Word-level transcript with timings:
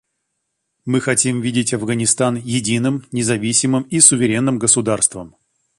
Мы 0.83 0.99
хотим 0.99 1.41
видеть 1.41 1.75
Афганистан 1.75 2.37
единым, 2.37 3.05
независимым 3.11 3.83
и 3.83 3.99
суверенным 3.99 4.57
государством. 4.57 5.35